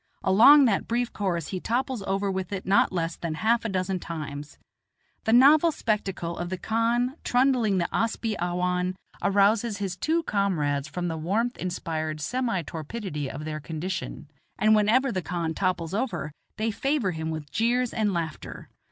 Along 0.23 0.65
that 0.65 0.87
brief 0.87 1.13
course 1.13 1.49
he 1.49 1.59
topples 1.59 2.01
over 2.07 2.31
with 2.31 2.51
it 2.51 2.65
not 2.65 2.91
less 2.91 3.15
than 3.15 3.35
half 3.35 3.63
a 3.65 3.69
dozen 3.69 3.99
times. 3.99 4.57
The 5.25 5.31
novel 5.31 5.71
spectacle 5.71 6.39
of 6.39 6.49
the 6.49 6.57
khan 6.57 7.17
trundling 7.23 7.77
the 7.77 7.87
asp 7.95 8.25
i 8.25 8.33
awhan 8.41 8.95
arouses 9.21 9.77
his 9.77 9.95
two 9.95 10.23
comrades 10.23 10.87
from 10.87 11.07
the 11.07 11.17
warmth 11.17 11.55
inspired 11.59 12.19
semi 12.19 12.63
torpidity 12.63 13.29
of 13.29 13.45
their 13.45 13.59
condition, 13.59 14.31
and 14.57 14.73
whenever 14.75 15.11
the 15.11 15.21
khan 15.21 15.53
topples 15.53 15.93
over, 15.93 16.31
they 16.57 16.71
favor 16.71 17.11
him 17.11 17.29
with 17.29 17.51
jeers 17.51 17.93
and 17.93 18.11
laughter. 18.11 18.69